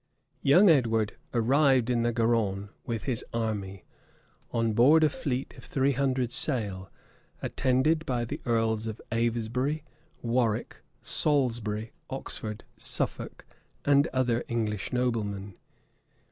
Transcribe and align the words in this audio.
Young 0.41 0.67
Edward 0.67 1.15
arrived 1.31 1.87
in 1.87 2.01
the 2.01 2.11
Garronne 2.11 2.69
with 2.87 3.03
his 3.03 3.23
army, 3.35 3.85
on 4.51 4.73
board 4.73 5.03
a 5.03 5.09
fleet 5.09 5.53
of 5.59 5.63
three 5.65 5.91
hundred 5.91 6.31
sail, 6.31 6.89
attended 7.43 8.03
by 8.03 8.25
the 8.25 8.41
earls 8.47 8.87
of 8.87 8.99
Avesbury, 9.11 9.83
p. 9.83 9.83
243. 10.23 10.27
Warwick, 10.31 10.77
Salisbury, 11.03 11.91
Oxford, 12.09 12.63
Suffolk, 12.77 13.45
and 13.85 14.07
other 14.07 14.43
English 14.47 14.91
noblemen. 14.91 15.53